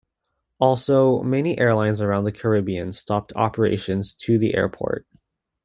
Also, 0.59 1.21
many 1.21 1.59
airlines 1.59 2.01
around 2.01 2.23
the 2.23 2.31
Caribbean 2.31 2.91
stopped 2.91 3.31
operations 3.35 4.15
to 4.15 4.39
the 4.39 4.55
airport. 4.55 5.05